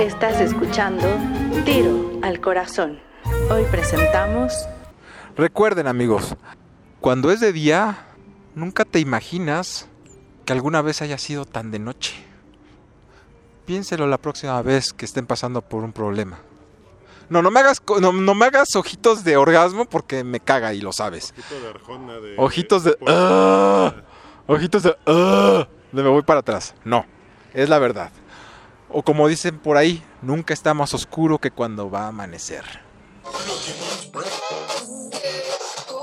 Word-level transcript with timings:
Estás 0.00 0.40
escuchando 0.40 1.08
Tiro 1.64 2.20
al 2.22 2.40
Corazón. 2.40 3.00
Hoy 3.50 3.64
presentamos... 3.68 4.52
Recuerden 5.36 5.88
amigos, 5.88 6.36
cuando 7.00 7.32
es 7.32 7.40
de 7.40 7.52
día, 7.52 8.06
nunca 8.54 8.84
te 8.84 9.00
imaginas 9.00 9.88
que 10.44 10.52
alguna 10.52 10.82
vez 10.82 11.02
haya 11.02 11.18
sido 11.18 11.46
tan 11.46 11.72
de 11.72 11.80
noche. 11.80 12.14
Piénselo 13.66 14.06
la 14.06 14.18
próxima 14.18 14.62
vez 14.62 14.92
que 14.92 15.04
estén 15.04 15.26
pasando 15.26 15.62
por 15.62 15.82
un 15.82 15.92
problema. 15.92 16.38
No, 17.28 17.42
no 17.42 17.50
me 17.50 17.58
hagas, 17.58 17.82
no, 18.00 18.12
no 18.12 18.34
me 18.36 18.46
hagas 18.46 18.76
ojitos 18.76 19.24
de 19.24 19.36
orgasmo 19.36 19.84
porque 19.86 20.22
me 20.22 20.38
caga 20.38 20.74
y 20.74 20.80
lo 20.80 20.92
sabes. 20.92 21.34
Ojito 21.36 21.60
de 21.60 21.68
arjona 21.70 22.12
de... 22.20 22.34
Ojitos 22.38 22.84
de... 22.84 22.98
¡Ah! 23.08 23.94
Ojitos 24.46 24.84
de... 24.84 24.96
¡Ah! 25.06 25.66
de 25.90 26.02
me 26.04 26.08
voy 26.08 26.22
para 26.22 26.38
atrás. 26.38 26.76
No, 26.84 27.04
es 27.52 27.68
la 27.68 27.80
verdad. 27.80 28.12
O 28.90 29.02
como 29.02 29.28
dicen 29.28 29.58
por 29.58 29.76
ahí, 29.76 30.02
nunca 30.22 30.54
está 30.54 30.72
más 30.74 30.94
oscuro 30.94 31.38
que 31.38 31.50
cuando 31.50 31.90
va 31.90 32.04
a 32.04 32.08
amanecer. 32.08 32.64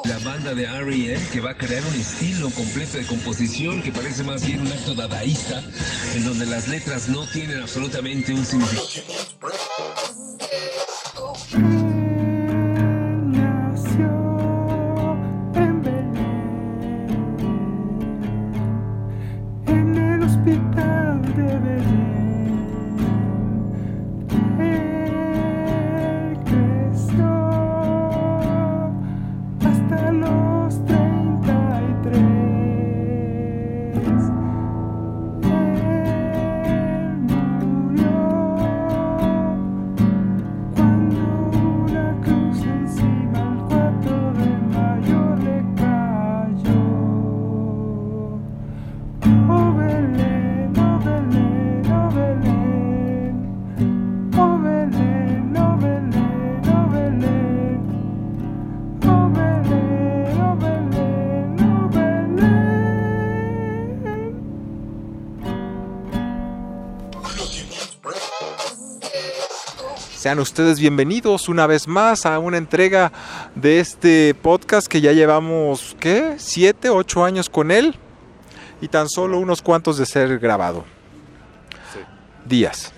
La 0.06 0.20
banda 0.20 0.54
de 0.54 0.66
R.E.M. 0.66 1.20
que 1.34 1.42
va 1.42 1.52
a 1.52 1.58
crear 1.58 1.84
un 1.84 1.96
estilo 1.96 2.52
completo 2.52 2.98
de 2.98 3.06
composición 3.08 3.82
que 3.82 3.92
parece 3.92 4.24
más 4.24 4.46
bien 4.46 4.62
un 4.62 4.72
acto 4.72 4.94
dadaísta, 4.94 5.64
en 6.14 6.26
donde 6.26 6.46
las 6.46 6.68
letras 6.68 7.10
no 7.10 7.26
tienen 7.26 7.62
absolutamente 7.62 8.32
un 8.32 8.46
significado. 8.46 9.65
Sean 70.26 70.40
ustedes 70.40 70.80
bienvenidos 70.80 71.50
una 71.50 71.68
vez 71.68 71.88
más 71.88 72.26
a 72.26 72.40
una 72.40 72.58
entrega 72.58 73.12
de 73.54 73.80
este 73.80 74.34
podcast 74.34 74.88
que 74.88 75.00
ya 75.00 75.12
llevamos, 75.12 75.96
¿qué? 76.00 76.38
¿Siete, 76.40 76.90
ocho 76.90 77.24
años 77.24 77.48
con 77.48 77.70
él? 77.70 77.94
Y 78.82 78.88
tan 78.88 79.08
solo 79.08 79.38
unos 79.38 79.62
cuantos 79.62 80.00
de 80.00 80.08
ser 80.08 80.40
grabado. 80.40 80.84
Sí. 81.94 82.00
Días, 82.44 82.92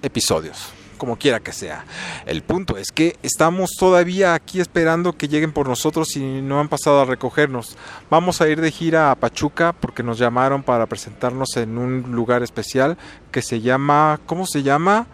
episodios, 0.00 0.70
como 0.96 1.18
quiera 1.18 1.38
que 1.38 1.52
sea. 1.52 1.84
El 2.24 2.42
punto 2.42 2.78
es 2.78 2.92
que 2.92 3.18
estamos 3.22 3.72
todavía 3.78 4.32
aquí 4.32 4.58
esperando 4.58 5.12
que 5.12 5.28
lleguen 5.28 5.52
por 5.52 5.68
nosotros 5.68 6.16
y 6.16 6.40
no 6.40 6.60
han 6.60 6.70
pasado 6.70 7.02
a 7.02 7.04
recogernos. 7.04 7.76
Vamos 8.08 8.40
a 8.40 8.48
ir 8.48 8.62
de 8.62 8.70
gira 8.70 9.10
a 9.10 9.16
Pachuca 9.16 9.74
porque 9.78 10.02
nos 10.02 10.16
llamaron 10.16 10.62
para 10.62 10.86
presentarnos 10.86 11.58
en 11.58 11.76
un 11.76 12.10
lugar 12.12 12.42
especial 12.42 12.96
que 13.32 13.42
se 13.42 13.60
llama, 13.60 14.18
¿cómo 14.24 14.46
se 14.46 14.62
llama? 14.62 15.06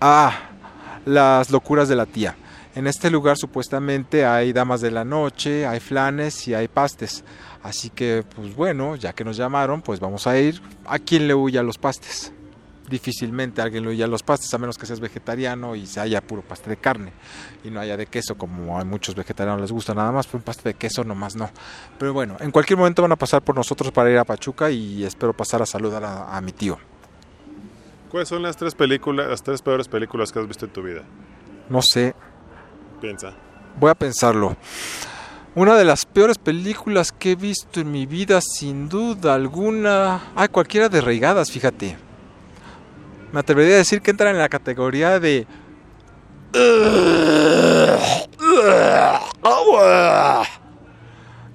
Ah, 0.00 0.50
las 1.06 1.50
locuras 1.50 1.88
de 1.88 1.96
la 1.96 2.06
tía. 2.06 2.36
En 2.74 2.86
este 2.86 3.08
lugar 3.10 3.38
supuestamente 3.38 4.26
hay 4.26 4.52
damas 4.52 4.82
de 4.82 4.90
la 4.90 5.04
noche, 5.04 5.66
hay 5.66 5.80
flanes 5.80 6.46
y 6.46 6.52
hay 6.52 6.68
pastes. 6.68 7.24
Así 7.62 7.88
que, 7.88 8.22
pues 8.34 8.54
bueno, 8.54 8.96
ya 8.96 9.14
que 9.14 9.24
nos 9.24 9.38
llamaron, 9.38 9.80
pues 9.80 9.98
vamos 9.98 10.26
a 10.26 10.38
ir. 10.38 10.60
¿A 10.84 10.98
quién 10.98 11.26
le 11.26 11.34
huye 11.34 11.58
a 11.58 11.62
los 11.62 11.78
pastes? 11.78 12.34
Difícilmente 12.90 13.62
alguien 13.62 13.84
le 13.84 13.90
huye 13.90 14.04
a 14.04 14.06
los 14.06 14.22
pastes, 14.22 14.52
a 14.52 14.58
menos 14.58 14.76
que 14.76 14.84
seas 14.84 15.00
vegetariano 15.00 15.74
y 15.74 15.86
se 15.86 15.98
haya 15.98 16.20
puro 16.20 16.42
paste 16.42 16.68
de 16.68 16.76
carne 16.76 17.12
y 17.64 17.70
no 17.70 17.80
haya 17.80 17.96
de 17.96 18.06
queso, 18.06 18.36
como 18.36 18.78
a 18.78 18.84
muchos 18.84 19.14
vegetarianos 19.14 19.62
les 19.62 19.72
gusta 19.72 19.94
nada 19.94 20.12
más, 20.12 20.26
pero 20.26 20.38
un 20.38 20.44
paste 20.44 20.68
de 20.68 20.74
queso 20.74 21.02
nomás 21.02 21.34
no. 21.34 21.50
Pero 21.98 22.12
bueno, 22.12 22.36
en 22.40 22.50
cualquier 22.50 22.76
momento 22.76 23.00
van 23.00 23.12
a 23.12 23.16
pasar 23.16 23.40
por 23.42 23.56
nosotros 23.56 23.90
para 23.90 24.10
ir 24.10 24.18
a 24.18 24.24
Pachuca 24.24 24.70
y 24.70 25.02
espero 25.02 25.32
pasar 25.32 25.62
a 25.62 25.66
saludar 25.66 26.04
a 26.04 26.38
mi 26.42 26.52
tío. 26.52 26.78
¿Cuáles 28.16 28.30
son 28.30 28.42
las 28.42 28.56
tres 28.56 28.74
películas, 28.74 29.28
las 29.28 29.42
tres 29.42 29.60
peores 29.60 29.88
películas 29.88 30.32
que 30.32 30.38
has 30.38 30.48
visto 30.48 30.64
en 30.64 30.72
tu 30.72 30.82
vida? 30.82 31.02
No 31.68 31.82
sé, 31.82 32.14
Piensa. 32.98 33.34
Voy 33.78 33.90
a 33.90 33.94
pensarlo. 33.94 34.56
Una 35.54 35.74
de 35.74 35.84
las 35.84 36.06
peores 36.06 36.38
películas 36.38 37.12
que 37.12 37.32
he 37.32 37.34
visto 37.34 37.78
en 37.78 37.92
mi 37.92 38.06
vida, 38.06 38.40
sin 38.40 38.88
duda 38.88 39.34
alguna. 39.34 40.32
Ay, 40.34 40.48
cualquiera 40.48 40.88
de 40.88 41.02
reigadas, 41.02 41.52
fíjate. 41.52 41.98
Me 43.32 43.40
atrevería 43.40 43.74
a 43.74 43.78
decir 43.80 44.00
que 44.00 44.12
entra 44.12 44.30
en 44.30 44.38
la 44.38 44.48
categoría 44.48 45.20
de. 45.20 45.46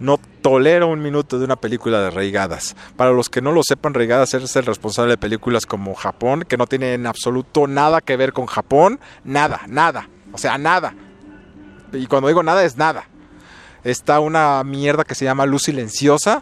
No 0.02 0.20
tolero 0.42 0.88
un 0.88 1.00
minuto 1.00 1.38
de 1.38 1.46
una 1.46 1.58
película 1.58 2.02
de 2.02 2.10
reigadas. 2.10 2.76
Para 2.98 3.12
los 3.12 3.30
que 3.30 3.40
no 3.40 3.52
lo 3.52 3.62
sepan, 3.62 3.94
reigadas 3.94 4.34
es 4.34 4.56
el 4.56 4.66
responsable 4.66 5.12
de 5.12 5.18
películas 5.20 5.68
como 5.68 5.94
Japón, 5.94 6.44
que 6.48 6.58
no 6.58 6.66
tienen 6.66 7.02
en 7.02 7.06
absoluto 7.06 7.68
nada 7.68 8.02
que 8.02 8.18
ver 8.18 8.34
con 8.34 8.48
Japón. 8.48 9.00
Nada, 9.24 9.62
nada. 9.68 10.10
O 10.34 10.40
sea, 10.40 10.58
nada. 10.58 10.96
Y 11.94 12.08
cuando 12.08 12.30
digo 12.30 12.42
nada 12.42 12.64
es 12.64 12.78
nada. 12.78 13.06
Está 13.84 14.20
una 14.20 14.64
mierda 14.64 15.04
que 15.04 15.14
se 15.14 15.26
llama 15.26 15.46
Luz 15.46 15.64
Silenciosa, 15.64 16.42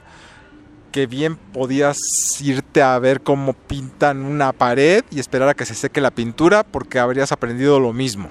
que 0.93 1.05
bien 1.05 1.35
podías 1.35 1.97
irte 2.39 2.81
a 2.81 2.97
ver 2.97 3.19
cómo 3.19 3.51
pintan 3.51 4.23
una 4.23 4.53
pared 4.53 5.03
y 5.11 5.19
esperar 5.19 5.49
a 5.49 5.53
que 5.53 5.65
se 5.65 5.75
seque 5.75 5.99
la 5.99 6.11
pintura 6.11 6.63
porque 6.63 6.97
habrías 6.97 7.33
aprendido 7.33 7.81
lo 7.81 7.91
mismo. 7.91 8.29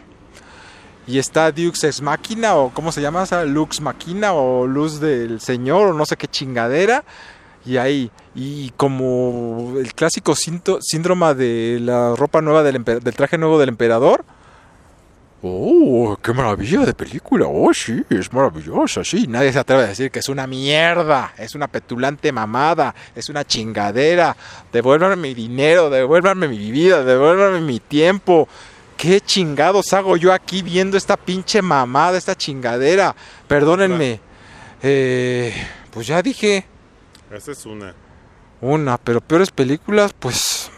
Y 1.08 1.18
está 1.18 1.50
Dux 1.50 1.82
Ex 1.84 2.00
Máquina 2.02 2.54
o 2.56 2.70
cómo 2.70 2.92
se 2.92 3.00
llama, 3.00 3.24
esa 3.24 3.44
Lux 3.44 3.80
Máquina 3.80 4.32
o 4.34 4.66
Luz 4.66 5.00
del 5.00 5.40
Señor 5.40 5.88
o 5.88 5.92
no 5.94 6.04
sé 6.06 6.16
qué 6.16 6.28
chingadera. 6.28 7.02
Y 7.66 7.76
ahí, 7.78 8.10
y 8.34 8.70
como 8.76 9.74
el 9.78 9.92
clásico 9.94 10.32
sínto- 10.36 10.78
síndrome 10.80 11.34
de 11.34 11.78
la 11.80 12.14
ropa 12.14 12.40
nueva 12.40 12.62
del, 12.62 12.84
del 12.84 13.14
traje 13.14 13.36
nuevo 13.38 13.58
del 13.58 13.70
emperador, 13.70 14.24
Oh, 15.40 16.16
qué 16.20 16.32
maravilla 16.32 16.80
de 16.84 16.94
película. 16.94 17.46
Oh, 17.48 17.72
sí, 17.72 18.02
es 18.10 18.32
maravillosa, 18.32 19.04
sí. 19.04 19.26
Nadie 19.28 19.52
se 19.52 19.60
atreve 19.60 19.84
a 19.84 19.86
decir 19.86 20.10
que 20.10 20.18
es 20.18 20.28
una 20.28 20.48
mierda, 20.48 21.32
es 21.38 21.54
una 21.54 21.68
petulante 21.68 22.32
mamada, 22.32 22.92
es 23.14 23.28
una 23.28 23.44
chingadera. 23.44 24.36
Devuélvanme 24.72 25.14
mi 25.16 25.34
dinero, 25.34 25.90
devuélvanme 25.90 26.48
mi 26.48 26.72
vida, 26.72 27.04
devuélvanme 27.04 27.60
mi 27.60 27.78
tiempo. 27.78 28.48
¿Qué 28.98 29.20
chingados 29.20 29.92
hago 29.92 30.16
yo 30.16 30.32
aquí 30.32 30.60
viendo 30.60 30.96
esta 30.96 31.16
pinche 31.16 31.62
mamada, 31.62 32.18
esta 32.18 32.34
chingadera? 32.34 33.14
Perdónenme. 33.46 34.20
Eh, 34.82 35.54
pues 35.92 36.08
ya 36.08 36.20
dije 36.20 36.66
Esa 37.30 37.52
es 37.52 37.64
una. 37.64 37.94
una, 38.60 38.98
pero 38.98 39.20
peores 39.20 39.52
películas, 39.52 40.12
pues, 40.18 40.70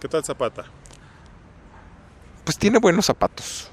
¿Qué 0.00 0.06
tal 0.06 0.22
Zapata? 0.22 0.66
pues 2.44 2.58
tiene 2.58 2.78
buenos 2.78 3.06
zapatos. 3.06 3.70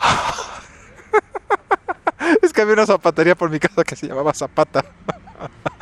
es 2.42 2.52
que 2.52 2.62
había 2.62 2.74
una 2.74 2.86
zapatería 2.86 3.36
por 3.36 3.50
mi 3.50 3.60
casa 3.60 3.84
que 3.84 3.94
se 3.94 4.08
llamaba 4.08 4.32
Zapata. 4.34 4.84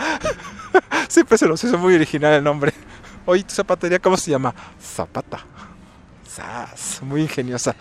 Siempre 1.08 1.38
se 1.38 1.46
nos 1.46 1.62
hizo 1.62 1.78
muy 1.78 1.94
original 1.94 2.34
el 2.34 2.44
nombre. 2.44 2.74
Oye, 3.24 3.44
¿tu 3.44 3.54
zapatería 3.54 4.00
cómo 4.00 4.16
se 4.16 4.32
llama? 4.32 4.52
Zapata. 4.82 5.38
Sas, 6.30 7.00
muy 7.02 7.22
ingeniosa. 7.22 7.74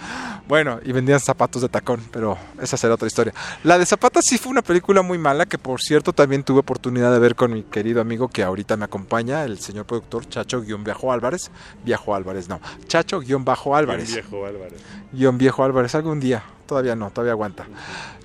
Bueno, 0.47 0.79
y 0.83 0.91
vendían 0.91 1.19
zapatos 1.19 1.61
de 1.61 1.69
tacón, 1.69 2.01
pero 2.11 2.37
esa 2.59 2.77
será 2.77 2.95
otra 2.95 3.07
historia. 3.07 3.31
La 3.63 3.77
de 3.77 3.85
Zapata 3.85 4.21
sí 4.23 4.39
fue 4.39 4.51
una 4.51 4.63
película 4.63 5.03
muy 5.03 5.19
mala 5.19 5.45
que 5.45 5.59
por 5.59 5.81
cierto 5.81 6.13
también 6.13 6.43
tuve 6.43 6.61
oportunidad 6.61 7.11
de 7.11 7.19
ver 7.19 7.35
con 7.35 7.53
mi 7.53 7.61
querido 7.61 8.01
amigo 8.01 8.27
que 8.27 8.41
ahorita 8.41 8.75
me 8.75 8.85
acompaña, 8.85 9.43
el 9.43 9.59
señor 9.59 9.85
productor 9.85 10.27
Chacho-Viajo 10.27 11.11
Álvarez. 11.11 11.51
Viejo 11.83 12.15
Álvarez, 12.15 12.49
no. 12.49 12.59
Chacho-Bajo 12.87 13.75
Álvarez. 13.75 14.13
Viejo 14.13 14.45
Álvarez. 14.45 14.81
Guión 15.11 15.37
viejo 15.37 15.63
Álvarez, 15.63 15.93
algún 15.93 16.19
día. 16.19 16.43
Todavía 16.65 16.95
no, 16.95 17.09
todavía 17.11 17.33
aguanta. 17.33 17.65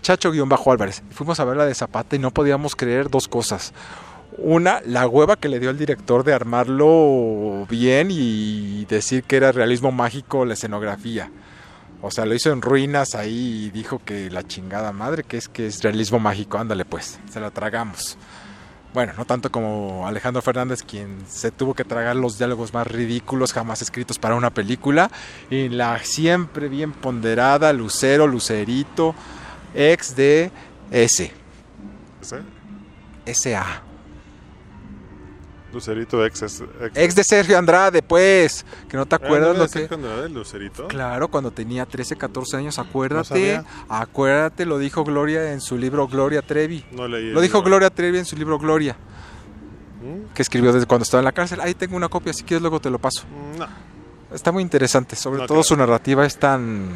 Chacho 0.02 0.30
guion 0.30 0.50
bajo 0.50 0.70
Álvarez. 0.70 1.02
Fuimos 1.10 1.40
a 1.40 1.44
ver 1.44 1.56
la 1.56 1.64
de 1.64 1.74
Zapata 1.74 2.14
y 2.14 2.18
no 2.18 2.30
podíamos 2.30 2.76
creer 2.76 3.08
dos 3.08 3.26
cosas. 3.26 3.72
Una, 4.36 4.80
la 4.84 5.06
hueva 5.06 5.36
que 5.36 5.48
le 5.48 5.60
dio 5.60 5.70
el 5.70 5.78
director 5.78 6.24
de 6.24 6.32
armarlo 6.34 7.66
bien 7.70 8.08
y 8.10 8.84
decir 8.86 9.22
que 9.22 9.36
era 9.36 9.52
realismo 9.52 9.92
mágico 9.92 10.44
la 10.44 10.54
escenografía. 10.54 11.30
O 12.02 12.10
sea, 12.10 12.26
lo 12.26 12.34
hizo 12.34 12.52
en 12.52 12.60
ruinas 12.60 13.14
ahí 13.14 13.66
y 13.66 13.70
dijo 13.70 14.00
que 14.04 14.30
la 14.30 14.42
chingada 14.42 14.92
madre, 14.92 15.22
que 15.22 15.36
es 15.36 15.48
que 15.48 15.66
es 15.66 15.82
realismo 15.82 16.18
mágico. 16.18 16.58
Ándale 16.58 16.84
pues, 16.84 17.18
se 17.30 17.40
la 17.40 17.50
tragamos. 17.50 18.18
Bueno, 18.92 19.12
no 19.16 19.24
tanto 19.24 19.50
como 19.50 20.06
Alejandro 20.06 20.42
Fernández, 20.42 20.82
quien 20.82 21.18
se 21.28 21.50
tuvo 21.50 21.74
que 21.74 21.84
tragar 21.84 22.14
los 22.14 22.36
diálogos 22.36 22.72
más 22.74 22.86
ridículos 22.86 23.52
jamás 23.52 23.82
escritos 23.82 24.18
para 24.18 24.34
una 24.34 24.50
película. 24.50 25.10
Y 25.48 25.68
la 25.68 25.98
siempre 26.00 26.68
bien 26.68 26.92
ponderada 26.92 27.72
Lucero, 27.72 28.26
Lucerito, 28.26 29.14
ex 29.74 30.14
de 30.14 30.50
S. 30.90 31.32
¿Ese? 32.20 32.42
S.A. 33.26 33.93
Lucerito 35.74 36.24
ex. 36.24 36.42
es- 36.42 36.62
Ex 36.94 37.14
de 37.14 37.24
Sergio 37.24 37.58
Andrade, 37.58 38.02
pues. 38.02 38.64
Que 38.88 38.96
no 38.96 39.04
te 39.06 39.16
Ah, 39.16 39.18
¿no 39.20 39.26
acuerdas 39.26 39.58
lo 39.58 39.64
que. 39.64 39.68
Sergio 39.80 39.96
Andrade, 39.96 40.28
Lucerito? 40.30 40.88
Claro, 40.88 41.28
cuando 41.28 41.50
tenía 41.50 41.84
13, 41.84 42.16
14 42.16 42.56
años, 42.56 42.78
acuérdate. 42.78 43.60
acuérdate, 43.88 44.64
lo 44.66 44.78
dijo 44.78 45.04
Gloria 45.04 45.52
en 45.52 45.60
su 45.60 45.76
libro 45.76 46.06
Gloria 46.08 46.40
Trevi. 46.42 46.84
No 46.92 47.06
leí. 47.08 47.30
Lo 47.32 47.40
dijo 47.40 47.58
libro. 47.58 47.68
Gloria 47.70 47.90
Trevi 47.90 48.18
en 48.18 48.24
su 48.24 48.36
libro 48.36 48.58
Gloria, 48.58 48.96
¿Mm? 50.02 50.32
que 50.34 50.42
escribió 50.42 50.72
desde 50.72 50.86
cuando 50.86 51.02
estaba 51.02 51.20
en 51.20 51.24
la 51.26 51.32
cárcel. 51.32 51.60
Ahí 51.60 51.74
tengo 51.74 51.96
una 51.96 52.08
copia, 52.08 52.32
si 52.32 52.44
quieres 52.44 52.62
luego 52.62 52.80
te 52.80 52.90
lo 52.90 52.98
paso. 52.98 53.24
Mm, 53.26 53.58
No. 53.58 53.66
Está 54.32 54.50
muy 54.50 54.62
interesante, 54.62 55.14
sobre 55.16 55.38
No 55.42 55.46
todo 55.46 55.58
creo. 55.58 55.62
su 55.64 55.76
narrativa 55.76 56.26
es 56.26 56.36
tan 56.38 56.88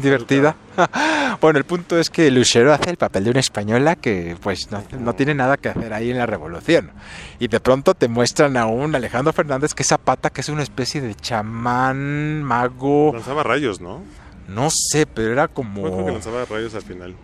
divertida. 0.00 0.56
bueno, 1.40 1.58
el 1.58 1.64
punto 1.64 1.98
es 1.98 2.10
que 2.10 2.30
Lucero 2.30 2.72
hace 2.72 2.90
el 2.90 2.96
papel 2.96 3.24
de 3.24 3.30
una 3.30 3.40
española 3.40 3.96
que 3.96 4.36
pues 4.42 4.70
no, 4.70 4.82
no 4.98 5.14
tiene 5.14 5.34
nada 5.34 5.56
que 5.56 5.68
hacer 5.68 5.92
ahí 5.92 6.10
en 6.10 6.18
la 6.18 6.26
revolución. 6.26 6.90
Y 7.38 7.48
de 7.48 7.60
pronto 7.60 7.94
te 7.94 8.08
muestran 8.08 8.56
a 8.56 8.66
un 8.66 8.94
Alejandro 8.94 9.32
Fernández 9.32 9.74
que 9.74 9.82
es 9.82 9.88
Zapata, 9.88 10.30
que 10.30 10.40
es 10.40 10.48
una 10.48 10.62
especie 10.62 11.00
de 11.00 11.14
chamán, 11.14 12.42
mago, 12.42 13.12
Lanzaba 13.14 13.42
rayos, 13.42 13.80
¿no? 13.80 14.02
no 14.48 14.68
sé, 14.70 15.06
pero 15.06 15.32
era 15.32 15.48
Yo 15.48 15.54
creo 15.54 15.72
que 15.74 15.90
como... 15.90 16.10
lanzaba 16.10 16.44
rayos 16.44 16.74
al 16.74 16.82
final. 16.82 17.16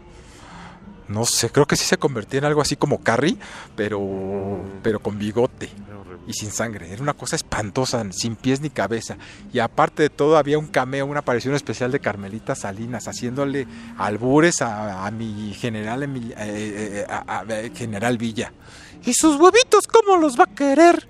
No 1.09 1.25
sé, 1.27 1.51
creo 1.51 1.67
que 1.67 1.77
sí 1.77 1.85
se 1.85 1.99
convertía 1.99 2.39
en 2.39 2.47
algo 2.47 2.63
así 2.63 2.77
como 2.77 3.03
Carrie, 3.03 3.37
pero, 3.77 4.61
pero 4.83 5.01
con 5.01 5.19
bigote. 5.19 5.69
Y 6.27 6.35
sin 6.35 6.53
sangre. 6.53 6.93
Era 6.93 7.03
una 7.03 7.15
cosa 7.15 7.35
espantosa, 7.35 8.05
sin 8.13 8.37
pies 8.37 8.61
ni 8.61 8.71
cabeza. 8.71 9.17
Y 9.53 9.59
aparte 9.59 10.05
de 10.05 10.11
todo, 10.11 10.37
había 10.37 10.57
un 10.57 10.69
cameo, 10.69 11.05
una 11.07 11.19
aparición 11.21 11.55
especial 11.55 11.91
de 11.91 11.99
Carmelita 11.99 12.55
Salinas, 12.55 13.09
haciéndole 13.09 13.67
albures 13.99 14.63
a, 14.63 15.05
a 15.05 15.11
mi 15.11 15.53
general, 15.55 16.03
Emil- 16.05 16.33
eh, 16.33 16.35
eh, 16.39 17.07
a- 17.09 17.41
a- 17.41 17.45
eh, 17.49 17.73
general 17.75 18.19
Villa. 18.19 18.53
¿Y 19.05 19.15
sus 19.15 19.35
huevitos 19.41 19.89
cómo 19.89 20.17
los 20.17 20.39
va 20.39 20.45
a 20.45 20.55
querer? 20.55 21.09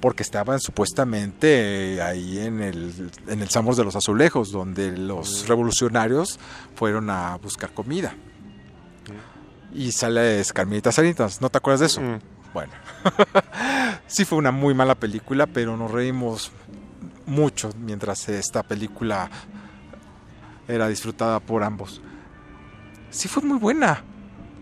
Porque 0.00 0.24
estaban 0.24 0.58
supuestamente 0.58 1.94
eh, 1.94 2.02
ahí 2.02 2.40
en 2.40 2.60
el, 2.60 3.12
en 3.28 3.42
el 3.42 3.48
Samos 3.48 3.76
de 3.76 3.84
los 3.84 3.94
Azulejos, 3.94 4.50
donde 4.50 4.96
los 4.98 5.46
revolucionarios 5.46 6.40
fueron 6.74 7.10
a 7.10 7.36
buscar 7.36 7.72
comida. 7.72 8.16
Y 9.72 9.92
sale 9.92 10.42
Carmelita 10.52 10.90
Salinas, 10.92 11.40
¿no 11.40 11.48
te 11.48 11.58
acuerdas 11.58 11.80
de 11.80 11.86
eso? 11.86 12.00
Mm. 12.00 12.18
Bueno, 12.52 12.72
sí 14.06 14.24
fue 14.24 14.38
una 14.38 14.50
muy 14.50 14.74
mala 14.74 14.94
película, 14.94 15.46
pero 15.46 15.76
nos 15.76 15.90
reímos 15.90 16.52
mucho 17.26 17.70
mientras 17.78 18.28
esta 18.28 18.62
película 18.62 19.30
era 20.68 20.88
disfrutada 20.88 21.40
por 21.40 21.62
ambos. 21.62 22.00
Sí 23.10 23.28
fue 23.28 23.42
muy 23.42 23.58
buena, 23.58 24.02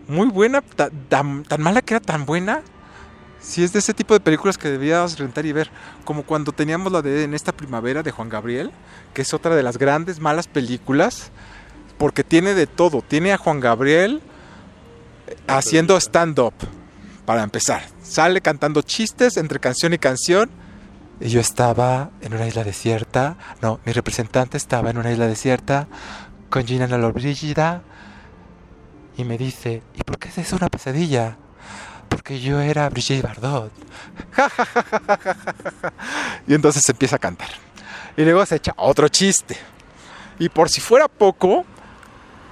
muy 0.08 0.28
buena, 0.28 0.60
ta- 0.60 0.90
tan, 1.08 1.44
tan 1.44 1.62
mala 1.62 1.82
que 1.82 1.94
era 1.94 2.00
tan 2.04 2.26
buena. 2.26 2.62
Sí 3.40 3.62
es 3.64 3.72
de 3.72 3.78
ese 3.78 3.94
tipo 3.94 4.12
de 4.12 4.20
películas 4.20 4.58
que 4.58 4.69
debías 4.69 5.19
rentar 5.19 5.46
y 5.46 5.52
ver, 5.52 5.70
como 6.04 6.25
cuando 6.25 6.52
teníamos 6.52 6.93
la 6.93 7.00
de 7.00 7.25
En 7.25 7.32
esta 7.32 7.52
primavera 7.52 8.02
de 8.02 8.10
Juan 8.10 8.28
Gabriel, 8.28 8.70
que 9.14 9.22
es 9.22 9.32
otra 9.32 9.54
de 9.56 9.62
las 9.62 9.78
grandes 9.78 10.20
malas 10.20 10.46
películas, 10.46 11.31
porque 11.96 12.22
tiene 12.22 12.54
de 12.54 12.66
todo, 12.66 13.02
tiene 13.02 13.32
a 13.32 13.38
Juan 13.38 13.60
Gabriel 13.60 14.20
eh, 15.26 15.36
haciendo 15.46 15.96
stand-up 15.98 16.52
para 17.31 17.44
empezar. 17.44 17.81
Sale 18.03 18.41
cantando 18.41 18.82
chistes 18.82 19.37
entre 19.37 19.61
canción 19.61 19.93
y 19.93 19.99
canción. 19.99 20.50
Y 21.21 21.29
yo 21.29 21.41
estaba 21.41 22.11
en 22.23 22.35
una 22.35 22.49
isla 22.49 22.65
desierta. 22.65 23.37
No, 23.62 23.79
mi 23.87 23.93
representante 23.93 24.56
estaba 24.56 24.91
en 24.91 24.99
una 24.99 25.12
isla 25.12 25.29
desierta 25.29 25.87
con 26.49 26.67
Gina 26.67 26.88
Lollobrigida. 26.88 27.82
Y 29.17 29.23
me 29.23 29.38
dice, 29.38 29.85
¿y 29.94 30.03
por 30.03 30.19
qué 30.19 30.29
es 30.41 30.53
una 30.53 30.69
pesadilla? 30.69 31.37
Porque 32.09 32.41
yo 32.41 32.59
era 32.59 32.88
Brigitte 32.88 33.23
Bardot. 33.23 33.71
y 36.49 36.55
entonces 36.55 36.88
empieza 36.88 37.15
a 37.15 37.21
cantar. 37.21 37.50
Y 38.17 38.25
luego 38.25 38.44
se 38.44 38.56
echa 38.56 38.75
otro 38.77 39.06
chiste. 39.06 39.56
Y 40.41 40.49
por 40.49 40.69
si 40.69 40.81
fuera 40.81 41.06
poco, 41.06 41.65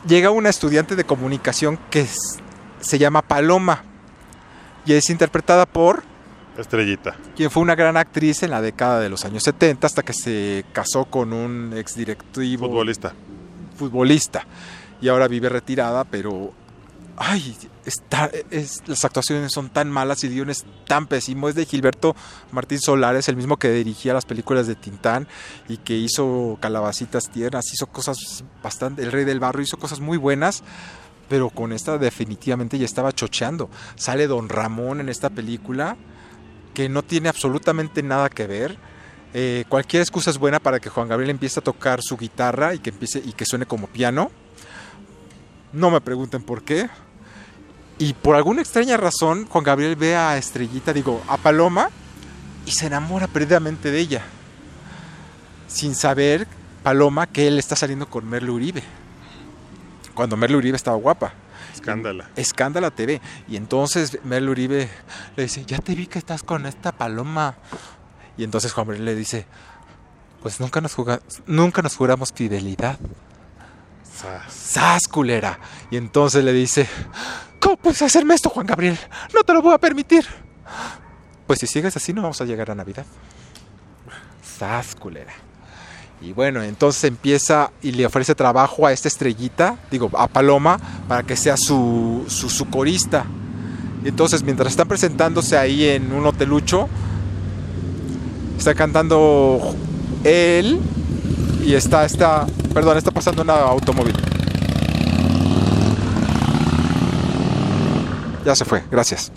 llega 0.07 0.31
una 0.31 0.51
estudiante 0.51 0.95
de 0.95 1.03
comunicación 1.03 1.81
que 1.91 2.07
se 2.81 2.99
llama 3.01 3.23
Paloma 3.23 3.88
y 4.89 4.95
es 4.95 5.11
interpretada 5.11 5.67
por 5.67 6.03
Estrellita. 6.57 7.15
quien 7.37 7.51
fue 7.51 7.63
una 7.63 7.75
gran 7.75 7.99
actriz 7.99 8.43
en 8.43 8.51
la 8.51 8.63
década 8.63 9.01
de 9.01 9.11
los 9.11 9.25
años 9.27 9.43
70 9.43 9.87
hasta 9.87 10.03
que 10.03 10.15
se 10.15 10.65
casó 10.73 11.05
con 11.05 11.35
un 11.35 11.75
exdirectivo 11.77 12.67
Futbolista. 12.67 13.13
futbolista 13.77 14.47
y 15.01 15.09
ahora 15.09 15.29
vive 15.29 15.51
retirada, 15.51 16.05
pero 16.05 16.53
ay, 17.19 17.55
está, 17.85 18.31
es, 18.51 18.83
las 18.87 19.05
actuaciones 19.05 19.53
son 19.53 19.69
tan 19.69 19.91
malas 19.91 20.25
y 20.25 20.29
el 20.29 20.35
guion 20.35 20.51
es 20.51 20.65
tan 20.87 21.07
pésimo. 21.07 21.49
Es 21.49 21.55
de 21.55 21.67
Gilberto 21.67 22.17
Martín 22.51 22.81
Solares, 22.81 23.29
el 23.29 23.37
mismo 23.37 23.59
que 23.59 23.71
dirigía 23.71 24.15
las 24.15 24.25
películas 24.25 24.67
de 24.67 24.75
Tintán 24.75 25.29
y 25.69 25.77
que 25.77 25.97
hizo 25.97 26.57
Calabacitas 26.61 27.31
Tiernas, 27.31 27.73
hizo 27.73 27.87
cosas 27.87 28.43
bastante, 28.63 29.03
El 29.03 29.13
Rey 29.13 29.25
del 29.25 29.39
Barro 29.39 29.61
hizo 29.61 29.77
cosas 29.77 30.01
muy 30.01 30.17
buenas. 30.17 30.63
Pero 31.29 31.51
con 31.51 31.73
esta 31.73 31.99
definitivamente 31.99 32.79
ya 32.79 32.85
estaba 32.85 33.13
chocheando. 33.13 33.69
Sale 33.97 34.27
Don 34.27 34.49
Ramón 34.49 35.01
en 35.01 35.09
esta 35.09 35.31
película 35.31 35.97
que 36.75 36.89
no 36.89 37.03
tiene 37.03 37.29
absolutamente 37.29 38.03
nada 38.03 38.31
que 38.31 38.47
ver. 38.47 38.79
Eh, 39.35 39.65
cualquier 39.69 40.01
excusa 40.01 40.31
es 40.31 40.39
buena 40.39 40.59
para 40.59 40.81
que 40.81 40.89
Juan 40.89 41.09
Gabriel 41.09 41.31
empiece 41.31 41.61
a 41.61 41.63
tocar 41.63 42.01
su 42.03 42.17
guitarra 42.17 42.75
y 42.75 42.79
que 42.79 42.91
empiece 42.91 43.21
y 43.25 43.33
que 43.33 43.45
suene 43.45 43.67
como 43.67 43.89
piano. 43.89 44.31
No 45.73 45.91
me 45.91 46.01
pregunten 46.01 46.43
por 46.43 46.63
qué. 46.63 46.89
Y 47.99 48.15
por 48.15 48.37
alguna 48.37 48.63
extraña 48.63 48.97
razón, 48.97 49.47
Juan 49.47 49.65
Gabriel 49.65 49.97
ve 49.97 50.15
a 50.15 50.39
Estrellita, 50.39 50.93
digo, 50.93 51.21
a 51.27 51.37
Paloma, 51.37 51.91
y 52.65 52.71
se 52.71 52.87
enamora 52.87 53.27
perdidamente 53.27 53.91
de 53.91 53.99
ella. 53.99 54.23
Sin 55.67 55.97
saber, 55.97 56.47
Paloma, 56.85 57.27
que 57.27 57.49
él 57.49 57.59
está 57.59 57.75
saliendo 57.75 58.09
con 58.09 58.29
Merle 58.29 58.53
Uribe. 58.53 58.85
Cuando 60.19 60.37
Merle 60.37 60.57
Uribe 60.57 60.75
estaba 60.75 60.97
guapa. 60.97 61.33
Escándala. 61.73 62.29
Escándala 62.35 62.91
TV. 62.91 63.21
Y 63.47 63.55
entonces 63.55 64.19
Merle 64.25 64.51
Uribe 64.51 64.89
le 65.37 65.43
dice, 65.45 65.65
ya 65.65 65.79
te 65.79 65.95
vi 65.95 66.09
que 66.09 66.19
estás 66.19 66.43
con 66.43 66.67
esta 66.67 66.91
paloma. 66.91 67.55
Y 68.37 68.43
entonces 68.43 68.73
Juan 68.73 68.89
Gabriel 68.89 69.05
le 69.05 69.15
dice, 69.15 69.47
pues 70.43 70.59
nunca 70.59 70.81
nos, 70.81 70.97
nunca 71.47 71.83
nos 71.83 71.95
juramos 71.95 72.33
fidelidad. 72.33 72.99
Sas. 74.03 74.53
¡Sas, 74.53 75.07
culera! 75.07 75.61
Y 75.89 75.97
entonces 75.97 76.43
le 76.43 76.53
dice, 76.53 76.89
¿cómo 77.61 77.77
puedes 77.77 78.03
hacerme 78.03 78.35
esto, 78.35 78.51
Juan 78.51 78.67
Gabriel? 78.67 78.99
No 79.33 79.45
te 79.45 79.53
lo 79.53 79.63
voy 79.63 79.75
a 79.75 79.79
permitir. 79.79 80.27
Pues 81.47 81.61
si 81.61 81.69
sigues 81.69 81.97
así 81.97 82.13
no 82.13 82.23
vamos 82.23 82.41
a 82.41 82.45
llegar 82.45 82.73
a 82.73 82.75
Navidad. 82.75 83.07
¡Sas, 84.43 84.97
culera! 84.97 85.48
Y 86.21 86.33
bueno, 86.33 86.63
entonces 86.63 87.05
empieza 87.05 87.71
y 87.83 87.93
le 87.93 88.05
ofrece 88.05 88.35
trabajo 88.35 88.87
a 88.87 88.93
esta 88.93 89.09
estrellita, 89.09 89.77
digo, 89.91 90.11
a 90.15 90.27
Paloma, 90.27 90.79
para 91.07 91.23
que 91.23 91.37
sea 91.37 91.57
su, 91.57 92.25
su, 92.29 92.51
su 92.51 92.67
entonces, 94.05 94.43
mientras 94.43 94.71
están 94.71 94.89
presentándose 94.89 95.57
ahí 95.57 95.85
en 95.85 96.13
un 96.13 96.25
hotelucho, 96.25 96.89
está 98.57 98.75
cantando 98.75 99.75
él 100.25 100.79
y 101.65 101.75
está, 101.75 102.05
está, 102.05 102.47
perdón, 102.73 102.97
está 102.97 103.11
pasando 103.11 103.43
un 103.43 103.51
automóvil. 103.51 104.15
Ya 108.49 108.57
se 108.57 108.65
fue, 108.65 108.83
gracias. 108.91 109.31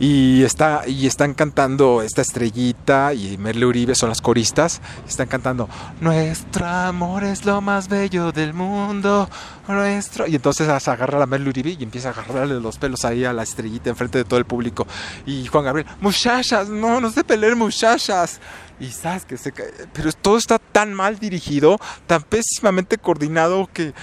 Y 0.00 0.42
está 0.42 0.82
y 0.84 1.06
están 1.06 1.32
cantando 1.34 2.02
esta 2.02 2.22
estrellita 2.22 3.14
y 3.14 3.38
Merle 3.38 3.66
Uribe 3.66 3.94
son 3.94 4.08
las 4.08 4.20
coristas. 4.20 4.80
Están 5.06 5.28
cantando 5.28 5.68
Nuestro 6.00 6.66
amor 6.66 7.22
es 7.22 7.44
lo 7.44 7.60
más 7.60 7.88
bello 7.88 8.32
del 8.32 8.54
mundo. 8.54 9.30
Nuestro. 9.68 10.26
Y 10.26 10.34
entonces 10.34 10.68
agarra 10.68 11.22
a 11.22 11.26
Merle 11.26 11.50
Uribe 11.50 11.76
y 11.78 11.84
empieza 11.84 12.08
a 12.08 12.10
agarrarle 12.10 12.58
los 12.58 12.78
pelos 12.78 13.04
ahí 13.04 13.24
a 13.24 13.32
la 13.32 13.44
estrellita 13.44 13.90
enfrente 13.90 14.18
de 14.18 14.24
todo 14.24 14.40
el 14.40 14.44
público. 14.44 14.88
Y 15.24 15.46
Juan 15.46 15.64
Gabriel, 15.64 15.88
muchachas, 16.00 16.68
no, 16.68 17.00
no 17.00 17.12
se 17.12 17.22
peleen, 17.22 17.56
muchachas. 17.56 18.40
Y 18.80 18.88
sabes 18.88 19.24
que 19.24 19.36
se 19.36 19.52
cae. 19.52 19.72
Pero 19.92 20.10
todo 20.14 20.36
está 20.36 20.58
tan 20.58 20.92
mal 20.94 21.20
dirigido, 21.20 21.78
tan 22.08 22.24
pésimamente 22.24 22.98
coordinado 22.98 23.68
que, 23.72 23.94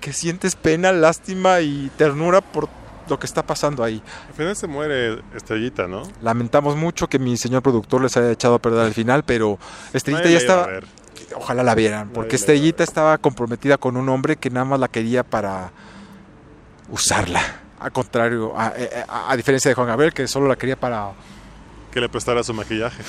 que 0.00 0.12
sientes 0.12 0.56
pena, 0.56 0.90
lástima 0.90 1.60
y 1.60 1.92
ternura 1.96 2.40
por 2.40 2.79
lo 3.10 3.18
que 3.18 3.26
está 3.26 3.42
pasando 3.44 3.84
ahí. 3.84 4.02
Al 4.28 4.34
final 4.34 4.56
se 4.56 4.66
muere 4.66 5.20
Estrellita, 5.34 5.86
¿no? 5.86 6.02
Lamentamos 6.22 6.76
mucho 6.76 7.08
que 7.08 7.18
mi 7.18 7.36
señor 7.36 7.62
productor 7.62 8.00
les 8.02 8.16
haya 8.16 8.30
echado 8.30 8.54
a 8.54 8.58
perder 8.60 8.80
al 8.86 8.94
final, 8.94 9.24
pero 9.24 9.58
Estrellita 9.92 10.24
Nadie 10.24 10.34
ya 10.36 10.38
estaba... 10.40 10.68
Ojalá 11.36 11.62
la 11.62 11.74
vieran, 11.74 12.00
Nadie 12.06 12.14
porque 12.14 12.34
a 12.34 12.38
Estrellita 12.38 12.82
estaba 12.82 13.18
comprometida 13.18 13.76
con 13.76 13.96
un 13.96 14.08
hombre 14.08 14.36
que 14.36 14.48
nada 14.50 14.64
más 14.64 14.80
la 14.80 14.88
quería 14.88 15.22
para 15.22 15.70
usarla. 16.90 17.40
A 17.78 17.90
contrario, 17.90 18.52
a, 18.56 18.72
a- 19.08 19.30
a 19.32 19.36
diferencia 19.36 19.68
de 19.70 19.74
Juan 19.74 19.86
Gabriel, 19.86 20.12
que 20.12 20.26
solo 20.28 20.48
la 20.48 20.56
quería 20.56 20.76
para... 20.78 21.12
Que 21.92 22.00
le 22.00 22.08
prestara 22.08 22.42
su 22.42 22.52
maquillaje 22.54 23.02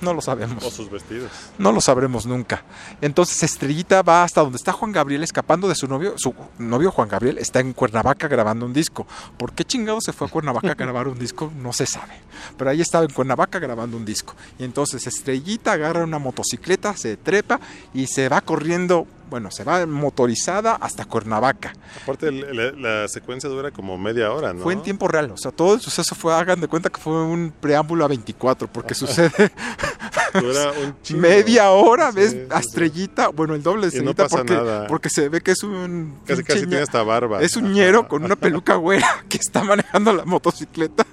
No 0.00 0.14
lo 0.14 0.20
sabemos. 0.20 0.62
o 0.64 0.70
sus 0.70 0.90
vestidos. 0.90 1.30
No 1.58 1.72
lo 1.72 1.80
sabremos 1.80 2.26
nunca. 2.26 2.62
Entonces 3.00 3.42
Estrellita 3.42 4.02
va 4.02 4.24
hasta 4.24 4.40
donde 4.40 4.56
está 4.56 4.72
Juan 4.72 4.92
Gabriel 4.92 5.22
escapando 5.22 5.68
de 5.68 5.74
su 5.74 5.86
novio. 5.86 6.14
Su 6.16 6.34
novio 6.58 6.90
Juan 6.90 7.08
Gabriel 7.08 7.38
está 7.38 7.60
en 7.60 7.72
Cuernavaca 7.72 8.28
grabando 8.28 8.66
un 8.66 8.72
disco. 8.72 9.06
¿Por 9.36 9.52
qué 9.52 9.64
chingado 9.64 10.00
se 10.00 10.12
fue 10.12 10.26
a 10.26 10.30
Cuernavaca 10.30 10.72
a 10.72 10.74
grabar 10.74 11.08
un 11.08 11.18
disco? 11.18 11.52
No 11.60 11.72
se 11.72 11.86
sabe. 11.86 12.14
Pero 12.56 12.70
ahí 12.70 12.80
estaba 12.80 13.04
en 13.04 13.12
Cuernavaca 13.12 13.58
grabando 13.58 13.96
un 13.96 14.04
disco. 14.04 14.34
Y 14.58 14.64
entonces 14.64 15.06
Estrellita 15.06 15.72
agarra 15.72 16.04
una 16.04 16.18
motocicleta, 16.18 16.96
se 16.96 17.16
trepa 17.16 17.60
y 17.94 18.06
se 18.06 18.28
va 18.28 18.40
corriendo, 18.40 19.06
bueno, 19.28 19.50
se 19.50 19.64
va 19.64 19.84
motorizada 19.86 20.74
hasta 20.74 21.04
Cuernavaca. 21.04 21.72
Aparte, 22.02 22.28
el- 22.28 22.44
el- 22.58 22.82
la 22.82 23.08
secuencia 23.08 23.48
dura 23.48 23.70
como 23.70 23.96
media 23.98 24.32
hora, 24.32 24.52
¿no? 24.52 24.62
Fue 24.62 24.72
en 24.72 24.82
tiempo 24.82 25.08
real. 25.08 25.30
O 25.32 25.36
sea, 25.36 25.50
todo 25.52 25.74
el 25.74 25.80
suceso 25.80 26.14
fue, 26.14 26.34
hagan 26.34 26.60
de 26.60 26.68
cuenta 26.68 26.90
que 26.90 27.00
fue 27.00 27.12
un 27.24 27.52
preámbulo 27.60 28.04
a 28.04 28.08
24, 28.08 28.68
porque 28.68 28.94
sucede 28.94 29.30
Dura 30.34 30.72
un 30.72 30.96
chingo. 31.02 31.20
media 31.20 31.70
hora, 31.70 32.10
ves 32.10 32.32
Sí, 32.32 32.38
sí. 32.38 32.46
Estrellita, 32.58 33.28
bueno, 33.28 33.54
el 33.54 33.62
doble 33.62 33.88
de 33.90 34.02
no 34.02 34.10
Estrellita 34.10 34.28
porque, 34.28 34.54
nada. 34.54 34.86
porque 34.86 35.08
se 35.10 35.28
ve 35.28 35.40
que 35.40 35.52
es 35.52 35.62
un 35.62 36.18
Casi 36.26 36.42
casi 36.44 36.60
tiene 36.66 36.78
hasta 36.82 37.02
barba. 37.02 37.42
es 37.42 37.56
un 37.56 37.72
ñero 37.72 38.06
con 38.08 38.24
una 38.24 38.36
peluca 38.36 38.74
güera 38.76 39.06
que 39.28 39.38
está 39.38 39.62
manejando 39.64 40.12
la 40.12 40.24
motocicleta. 40.24 41.06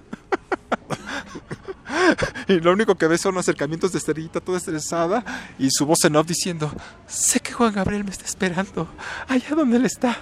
Y 2.48 2.60
lo 2.60 2.72
único 2.72 2.96
que 2.96 3.08
ves 3.08 3.22
son 3.22 3.38
acercamientos 3.38 3.92
de 3.92 3.98
Estrellita 3.98 4.40
toda 4.40 4.58
estresada 4.58 5.24
y 5.58 5.70
su 5.72 5.86
voz 5.86 6.04
en 6.06 6.16
off 6.16 6.28
diciendo, 6.28 6.72
sé 7.08 7.40
que 7.40 7.52
Juan 7.52 7.74
Gabriel 7.74 8.04
me 8.04 8.12
está 8.12 8.26
esperando, 8.26 8.90
allá 9.28 9.56
donde 9.56 9.78
él 9.78 9.86
está, 9.86 10.18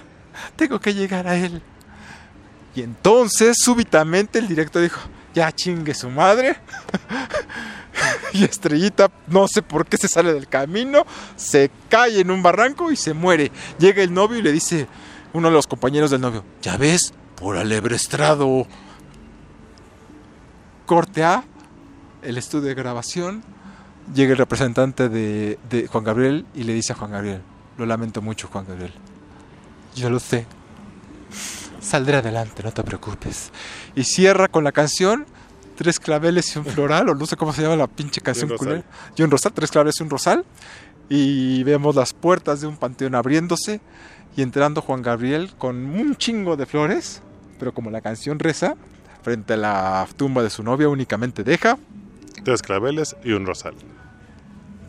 tengo 0.56 0.80
que 0.80 0.94
llegar 0.94 1.26
a 1.26 1.36
él. 1.36 1.62
Y 2.74 2.82
entonces 2.82 3.56
súbitamente 3.60 4.38
el 4.38 4.48
director 4.48 4.82
dijo, 4.82 5.00
ya 5.34 5.52
chingue 5.52 5.94
su 5.94 6.10
madre. 6.10 6.56
Y 8.32 8.44
Estrellita, 8.44 9.10
no 9.26 9.46
sé 9.46 9.60
por 9.60 9.86
qué 9.86 9.98
se 9.98 10.08
sale 10.08 10.32
del 10.32 10.48
camino, 10.48 11.04
se 11.36 11.70
cae 11.90 12.20
en 12.20 12.30
un 12.30 12.42
barranco 12.42 12.90
y 12.90 12.96
se 12.96 13.12
muere. 13.12 13.52
Llega 13.78 14.02
el 14.02 14.14
novio 14.14 14.38
y 14.38 14.42
le 14.42 14.52
dice 14.52 14.88
uno 15.34 15.48
de 15.48 15.54
los 15.54 15.66
compañeros 15.66 16.10
del 16.10 16.22
novio, 16.22 16.42
ya 16.62 16.78
ves, 16.78 17.12
por 17.36 17.58
alebrestrado. 17.58 18.66
Corte 20.86 21.22
A, 21.22 21.44
el 22.22 22.38
estudio 22.38 22.68
de 22.68 22.74
grabación, 22.74 23.42
llega 24.14 24.32
el 24.32 24.38
representante 24.38 25.08
de, 25.08 25.58
de 25.68 25.86
Juan 25.86 26.04
Gabriel 26.04 26.46
y 26.54 26.64
le 26.64 26.74
dice 26.74 26.92
a 26.92 26.96
Juan 26.96 27.12
Gabriel, 27.12 27.42
lo 27.78 27.86
lamento 27.86 28.22
mucho 28.22 28.48
Juan 28.48 28.66
Gabriel, 28.66 28.92
yo 29.94 30.10
lo 30.10 30.18
sé, 30.18 30.46
saldré 31.80 32.16
adelante, 32.16 32.62
no 32.62 32.72
te 32.72 32.82
preocupes. 32.82 33.50
Y 33.94 34.04
cierra 34.04 34.48
con 34.48 34.64
la 34.64 34.72
canción 34.72 35.26
Tres 35.76 35.98
claveles 35.98 36.54
y 36.54 36.58
un 36.58 36.66
floral, 36.66 37.08
o 37.08 37.14
no 37.14 37.26
sé 37.26 37.36
cómo 37.36 37.52
se 37.52 37.62
llama 37.62 37.76
la 37.76 37.86
pinche 37.86 38.20
canción 38.20 38.50
rosal. 38.50 38.84
Y 39.16 39.22
un 39.22 39.30
rosal, 39.30 39.52
tres 39.52 39.70
claveles 39.70 39.98
y 39.98 40.02
un 40.02 40.10
rosal. 40.10 40.44
Y 41.08 41.62
vemos 41.64 41.94
las 41.96 42.12
puertas 42.12 42.60
de 42.60 42.66
un 42.66 42.76
panteón 42.76 43.14
abriéndose 43.14 43.80
y 44.36 44.42
entrando 44.42 44.82
Juan 44.82 45.02
Gabriel 45.02 45.52
con 45.58 45.76
un 45.76 46.16
chingo 46.16 46.56
de 46.56 46.66
flores, 46.66 47.22
pero 47.58 47.72
como 47.72 47.90
la 47.90 48.00
canción 48.00 48.38
reza, 48.38 48.76
frente 49.22 49.54
a 49.54 49.56
la 49.56 50.08
tumba 50.16 50.42
de 50.42 50.50
su 50.50 50.62
novia 50.62 50.88
únicamente 50.88 51.44
deja 51.44 51.78
Tres 52.44 52.62
claveles 52.62 53.16
y 53.24 53.32
un 53.32 53.46
rosal. 53.46 53.74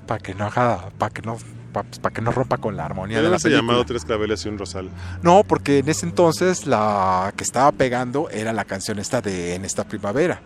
para 0.08 0.20
que 0.20 0.34
no 0.34 0.46
haga, 0.46 0.90
para 0.98 1.14
que 1.14 1.22
no 1.22 1.38
para 1.74 2.14
que 2.14 2.22
no 2.22 2.32
rompa 2.32 2.58
con 2.58 2.78
la 2.78 2.86
armonía 2.86 3.18
de 3.22 3.30
la 3.30 3.38
película. 3.38 3.56
llamado 3.56 3.84
Tres 3.86 4.06
claveles 4.06 4.46
y 4.46 4.50
un 4.50 4.60
rosal. 4.60 4.90
No, 5.24 5.44
porque 5.44 5.80
en 5.80 5.90
ese 5.90 6.06
entonces 6.06 6.68
la 6.68 7.34
que 7.36 7.44
estaba 7.44 7.72
pegando 7.72 8.30
era 8.30 8.54
la 8.54 8.64
canción 8.64 9.00
esta 9.00 9.22
de 9.22 9.56
En 9.56 9.66
esta 9.66 9.84
primavera. 9.84 10.40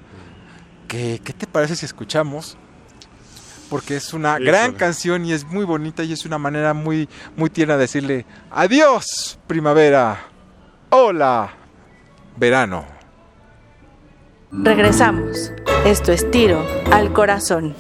¿Qué, 0.88 1.20
qué 1.22 1.34
te 1.34 1.46
parece 1.46 1.76
si 1.76 1.86
escuchamos? 1.86 2.58
Porque 3.70 3.98
es 3.98 4.14
una 4.14 4.40
gran 4.40 4.74
canción 4.76 5.26
y 5.26 5.34
es 5.34 5.44
muy 5.44 5.66
bonita 5.66 6.02
y 6.04 6.14
es 6.14 6.26
una 6.26 6.38
manera 6.38 6.74
muy, 6.74 7.10
muy 7.36 7.50
tierna 7.50 7.74
de 7.76 7.82
decirle 7.82 8.26
adiós 8.50 9.38
primavera, 9.48 10.18
hola 10.90 11.50
verano. 12.38 12.86
Regresamos. 14.52 15.52
Esto 15.88 16.12
es 16.12 16.30
Tiro 16.32 16.68
al 16.92 17.14
Corazón. 17.14 17.74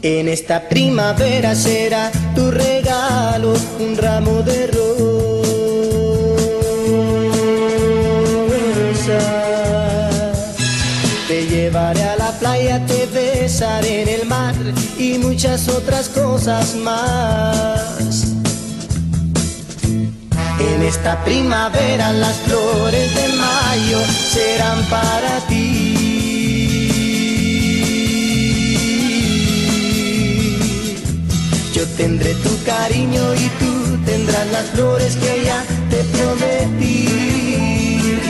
En 0.00 0.28
esta 0.28 0.66
primavera 0.70 1.54
será 1.54 2.10
tu 2.34 2.50
regalo 2.50 3.52
un 3.78 3.98
ramo 3.98 4.40
de 4.40 4.66
rosas. 4.68 4.99
En 13.58 14.08
el 14.08 14.26
mar 14.26 14.54
y 14.96 15.18
muchas 15.18 15.68
otras 15.68 16.08
cosas 16.08 16.76
más. 16.76 18.28
En 20.60 20.82
esta 20.82 21.24
primavera 21.24 22.12
las 22.12 22.36
flores 22.46 23.12
de 23.12 23.28
mayo 23.36 23.98
serán 24.32 24.84
para 24.84 25.40
ti. 25.48 25.96
Yo 31.74 31.84
tendré 31.96 32.34
tu 32.34 32.56
cariño 32.64 33.34
y 33.34 33.48
tú 33.58 33.98
tendrás 34.06 34.46
las 34.52 34.66
flores 34.70 35.16
que 35.16 35.42
ya 35.44 35.64
te 35.90 36.04
prometí. 36.16 37.08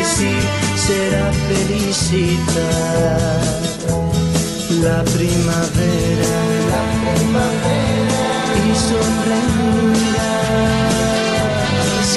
Y 0.00 0.04
sí, 0.16 0.32
será 0.76 1.30
felicidad. 1.46 3.59
La 4.82 5.04
primavera, 5.04 6.32
la 6.72 6.82
primavera, 7.12 8.24
y 8.64 8.72
sonreirás 8.88 9.30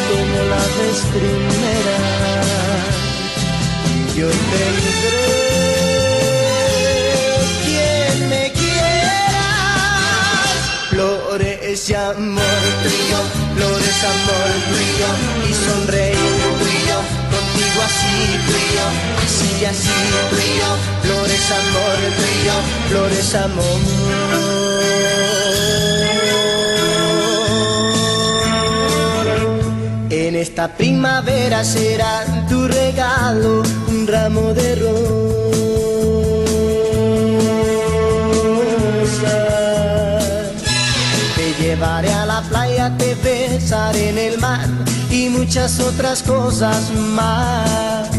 como 0.07 0.37
la 0.49 0.63
vez 0.77 0.99
primera. 1.11 1.97
Y 3.91 3.95
yo 4.17 4.29
tendré 4.29 5.25
quien 7.65 8.15
me 8.29 8.43
quiera. 8.53 9.45
Flores 10.89 11.81
y 11.89 11.91
amor 11.95 12.61
tuyo, 12.83 13.19
flores, 13.55 13.99
amor 14.13 14.51
tuyo, 14.69 15.09
y 15.49 15.51
sonreír 15.53 16.35
tuyo, 16.59 16.97
contigo 17.29 17.79
así 17.89 18.15
tuyo, 18.47 18.85
así 19.25 19.51
así 19.65 19.97
tuyo, 20.29 20.69
flores, 21.33 21.51
amor 21.51 21.97
tuyo, 22.17 22.53
flores, 22.89 23.35
amor. 23.35 23.79
En 30.09 30.35
esta 30.35 30.67
primavera 30.67 31.63
será 31.63 32.45
tu 32.49 32.67
regalo 32.67 33.63
un 33.87 34.07
ramo 34.07 34.53
de 34.53 34.75
rosas. 34.75 34.93
Te 41.35 41.53
llevaré 41.61 42.11
a 42.11 42.25
la 42.25 42.41
playa, 42.41 42.95
te 42.97 43.15
besaré 43.15 44.09
en 44.09 44.17
el 44.17 44.37
mar 44.39 44.67
y 45.09 45.29
muchas 45.29 45.79
otras 45.79 46.21
cosas 46.23 46.91
más. 46.91 48.12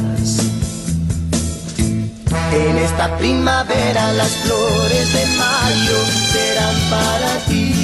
En 2.55 2.79
esta 2.79 3.17
primavera 3.19 4.13
las 4.13 4.31
flores 4.45 5.13
de 5.13 5.27
mayo 5.37 5.99
serán 6.33 6.77
para 6.89 7.39
ti. 7.49 7.75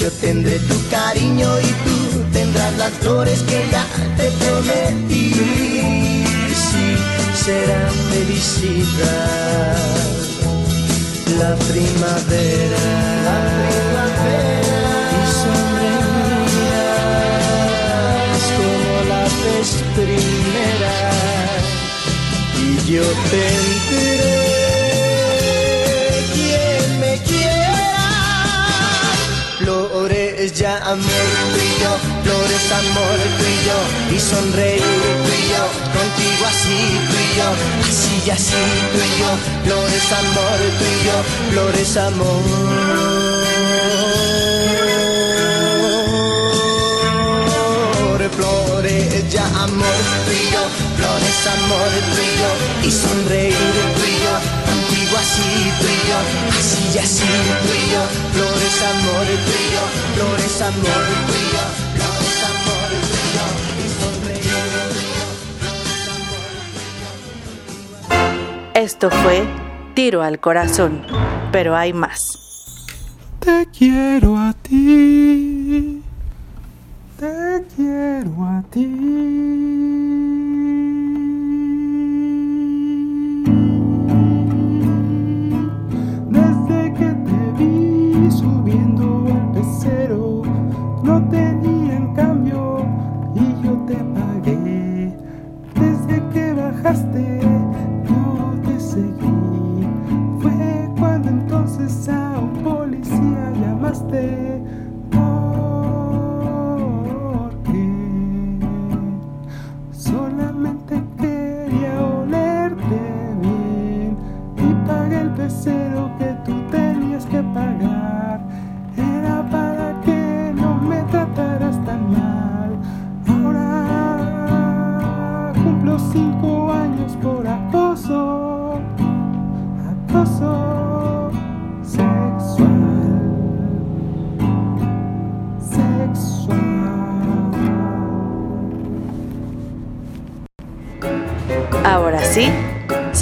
Yo 0.00 0.10
tendré 0.20 0.58
tu 0.58 0.74
cariño 0.90 1.60
y 1.60 1.66
tú 1.84 2.24
tendrás 2.32 2.76
las 2.76 2.92
flores 2.94 3.42
que 3.42 3.64
ya 3.70 3.86
te 4.16 4.28
prometí. 4.42 5.32
Sí, 6.66 6.96
será 7.44 7.88
felicidad. 8.10 9.76
La 11.38 11.54
primavera, 11.54 12.82
la 13.26 13.36
primavera. 13.46 13.91
Yo 22.92 23.02
tendré 23.30 24.34
quien 26.34 27.00
me 27.00 27.14
quiera. 27.28 27.78
Flores 29.58 30.52
ya 30.52 30.76
amor 30.76 31.28
tú 31.52 31.58
y 31.58 31.72
yo, 31.82 31.92
flores 32.22 32.66
amor 32.80 33.18
tú 33.38 33.44
y 33.44 33.58
yo, 33.68 33.78
y 34.14 34.18
sonreír 34.20 34.82
tú 35.24 35.30
y 35.32 35.42
yo, 35.52 35.64
contigo 35.96 36.44
así 36.52 36.78
tú 37.08 37.16
y 37.16 37.30
yo, 37.38 37.48
así 37.88 38.14
y 38.26 38.30
así 38.30 38.62
tú 38.92 38.98
y 38.98 39.10
yo, 39.20 39.30
flores 39.64 40.08
amor 40.20 40.58
tú 40.78 40.84
y 40.84 40.96
yo, 41.06 41.16
flores 41.50 41.96
amor. 41.96 42.42
Flores 48.36 49.30
ya 49.30 49.44
amor 49.44 50.02
tú 50.24 50.32
flores 50.96 51.46
amor 51.54 51.92
tú 52.12 52.20
y 52.22 52.32
yo, 52.40 52.41
y 52.84 52.90
sonreír 52.90 53.54
tú 53.54 54.02
y 54.04 54.16
yo, 54.24 54.34
contigo 54.66 55.16
así 55.18 55.50
tú 55.80 55.86
y 55.86 56.00
yo, 56.08 56.18
así 56.58 56.82
y 56.94 56.98
así 56.98 57.24
tú 57.62 57.70
y 57.72 57.84
yo, 57.92 58.02
flores 58.32 58.82
amor 58.92 59.26
tú 59.26 59.52
y 59.52 59.66
yo, 59.74 59.84
flores 60.14 60.58
amor 60.62 61.02
tú 61.26 61.32
y 61.32 61.46
yo, 61.52 61.64
flores 61.94 62.40
amor 62.50 62.88
y 62.92 63.02
y 63.78 63.88
sonreír 64.00 64.42
y 64.42 65.08
flores 65.58 66.02
amor. 66.08 66.42
Esto 68.74 69.10
fue 69.10 69.36
Tiro 69.94 70.22
al 70.22 70.40
Corazón, 70.40 71.06
pero 71.52 71.76
hay 71.76 71.92
más. 71.92 72.38
Te 73.38 73.66
quiero 73.76 74.38
a 74.38 74.52
ti. 74.54 76.02
Te 77.18 77.64
quiero 77.76 78.44
a 78.44 78.62
ti. 78.70 79.81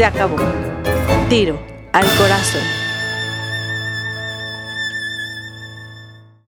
Se 0.00 0.06
acabó. 0.06 0.36
Tiro 1.28 1.58
al 1.92 2.06
Corazón. 2.16 2.79